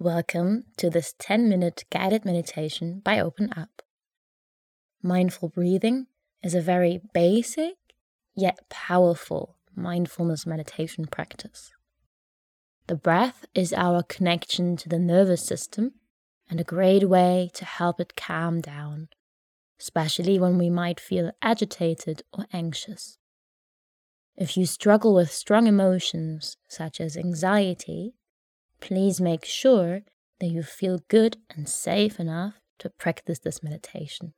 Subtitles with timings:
[0.00, 3.66] Welcome to this 10 minute guided meditation by OpenUp.
[5.02, 6.06] Mindful breathing
[6.40, 7.74] is a very basic
[8.36, 11.72] yet powerful mindfulness meditation practice.
[12.86, 15.94] The breath is our connection to the nervous system
[16.48, 19.08] and a great way to help it calm down,
[19.80, 23.18] especially when we might feel agitated or anxious.
[24.36, 28.14] If you struggle with strong emotions such as anxiety,
[28.80, 30.02] please make sure
[30.40, 34.34] that you feel good and safe enough to practice this meditation.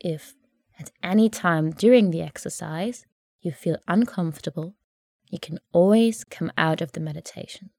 [0.00, 0.34] If
[0.78, 3.06] at any time during the exercise
[3.40, 4.74] you feel uncomfortable,
[5.30, 7.70] you can always come out of the meditation.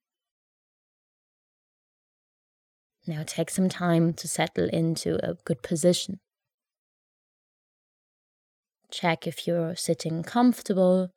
[3.08, 6.20] Now take some time to settle into a good position.
[8.91, 11.11] Check if you're sitting comfortable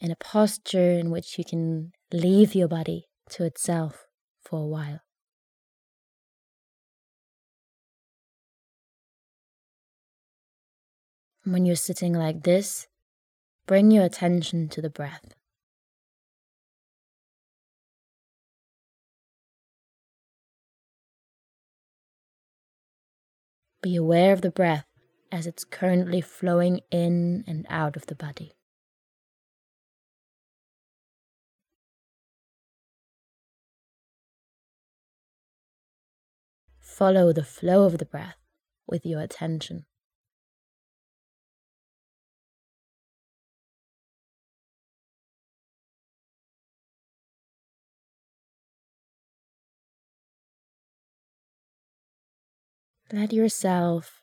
[0.00, 4.06] in a posture in which you can leave your body to itself
[4.40, 5.00] for a while.
[11.44, 12.86] When you're sitting like this,
[13.66, 15.34] bring your attention to the breath.
[23.80, 24.84] Be aware of the breath
[25.32, 28.57] as it's currently flowing in and out of the body.
[36.98, 38.34] Follow the flow of the breath
[38.88, 39.86] with your attention.
[53.12, 54.22] Let yourself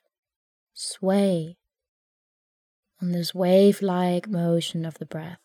[0.73, 1.55] sway
[3.01, 5.44] on this wave like motion of the breath.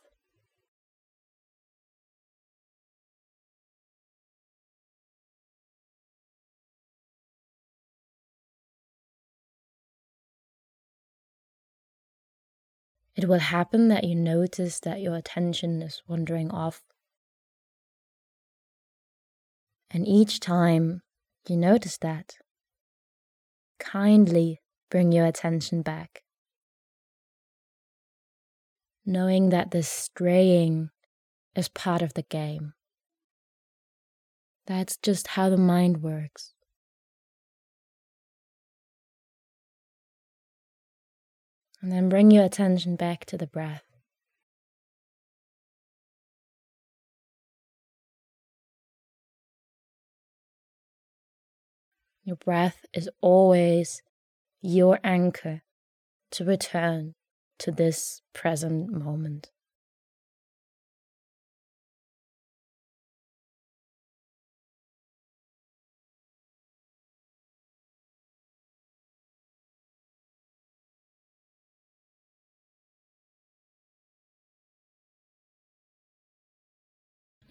[13.21, 16.81] It will happen that you notice that your attention is wandering off.
[19.91, 21.03] And each time
[21.47, 22.37] you notice that,
[23.79, 26.23] kindly bring your attention back.
[29.05, 30.89] Knowing that this straying
[31.55, 32.73] is part of the game.
[34.67, 36.55] That's just how the mind works.
[41.83, 43.85] And then bring your attention back to the breath.
[52.23, 54.03] Your breath is always
[54.61, 55.63] your anchor
[56.33, 57.15] to return
[57.59, 59.51] to this present moment.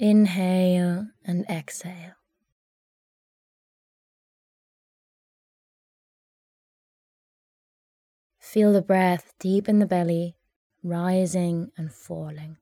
[0.01, 2.13] Inhale and exhale.
[8.39, 10.37] Feel the breath deep in the belly,
[10.81, 12.55] rising and falling.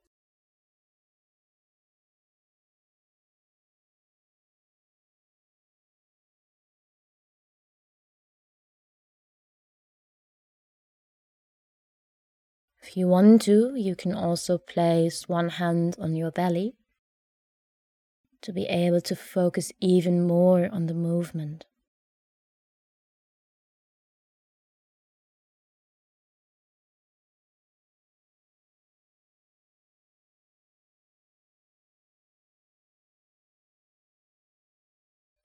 [12.81, 16.73] If you want to, you can also place one hand on your belly
[18.47, 21.65] to be able to focus even more on the movement.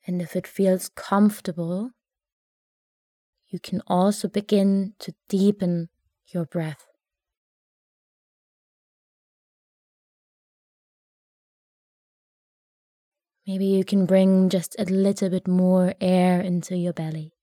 [0.06, 1.90] And if it feels comfortable,
[3.48, 5.88] you can also begin to deepen
[6.28, 6.91] your breath.
[13.52, 17.34] Maybe you can bring just a little bit more air into your belly.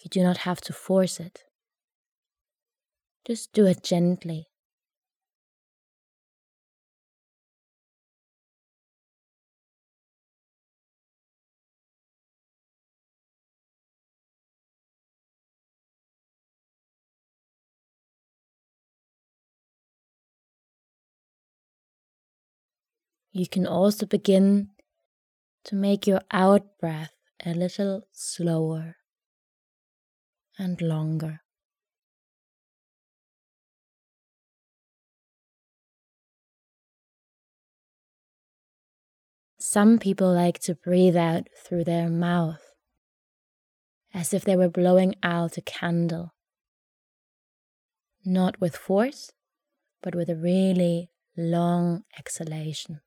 [0.00, 1.44] You do not have to force it.
[3.26, 4.46] Just do it gently.
[23.36, 24.70] You can also begin
[25.64, 27.12] to make your out breath
[27.44, 28.96] a little slower
[30.58, 31.42] and longer.
[39.58, 42.62] Some people like to breathe out through their mouth,
[44.14, 46.32] as if they were blowing out a candle.
[48.24, 49.30] Not with force,
[50.02, 53.02] but with a really long exhalation.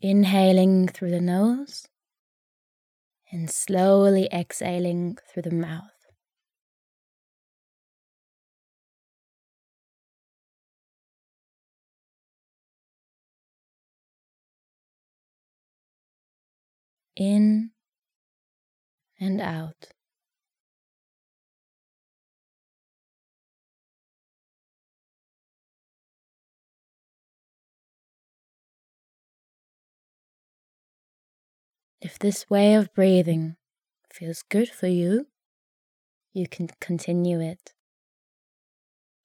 [0.00, 1.86] Inhaling through the nose
[3.32, 5.90] and slowly exhaling through the mouth.
[17.16, 17.70] in
[19.20, 19.88] and out.
[32.04, 33.56] If this way of breathing
[34.12, 35.28] feels good for you,
[36.34, 37.72] you can continue it.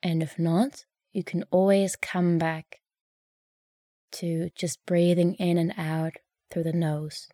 [0.01, 2.79] And if not, you can always come back
[4.13, 6.13] to just breathing in and out
[6.49, 7.27] through the nose.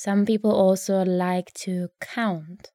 [0.00, 2.70] Some people also like to count.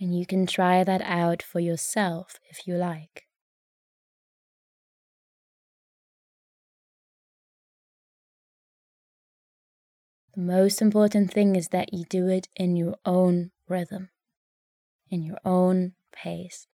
[0.00, 3.26] And you can try that out for yourself if you like.
[10.34, 14.08] The most important thing is that you do it in your own rhythm,
[15.10, 16.66] in your own pace.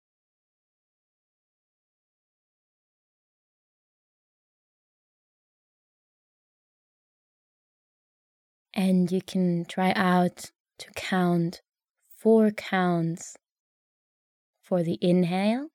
[8.74, 11.60] And you can try out to count
[12.18, 13.36] four counts
[14.62, 15.68] for the inhale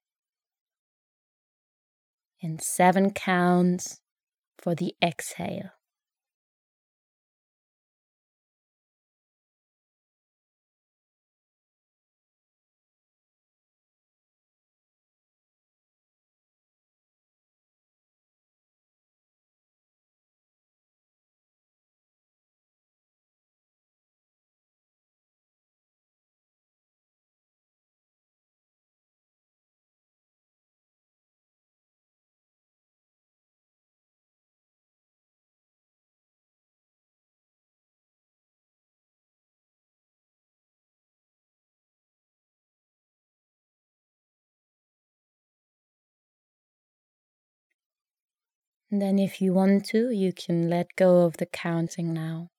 [2.42, 4.00] and seven counts
[4.58, 5.77] for the exhale.
[48.90, 52.52] And then, if you want to, you can let go of the counting now.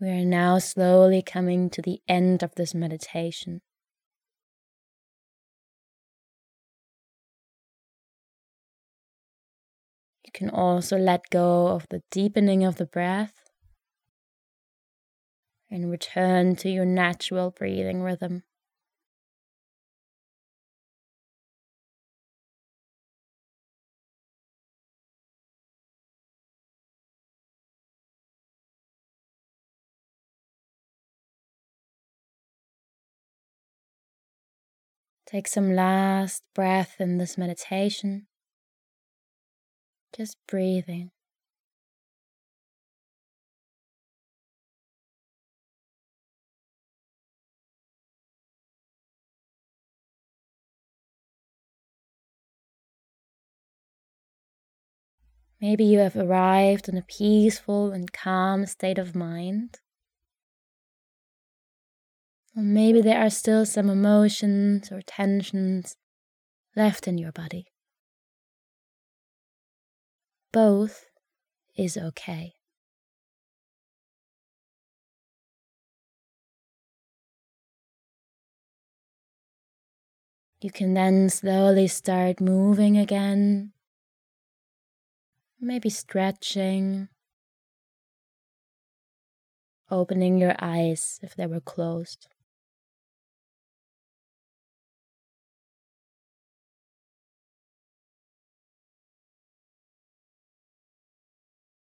[0.00, 3.62] We are now slowly coming to the end of this meditation.
[10.24, 13.47] You can also let go of the deepening of the breath
[15.70, 18.42] and return to your natural breathing rhythm.
[35.26, 38.26] Take some last breath in this meditation.
[40.16, 41.10] Just breathing.
[55.60, 59.80] Maybe you have arrived in a peaceful and calm state of mind.
[62.56, 65.96] Or maybe there are still some emotions or tensions
[66.76, 67.66] left in your body.
[70.52, 71.06] Both
[71.76, 72.54] is okay.
[80.60, 83.72] You can then slowly start moving again
[85.60, 87.08] maybe stretching,
[89.90, 92.28] opening your eyes if they were closed.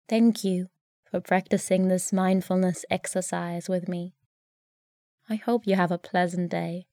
[0.07, 0.69] Thank you
[1.09, 4.13] for practicing this mindfulness exercise with me.
[5.27, 6.85] I hope you have a pleasant day.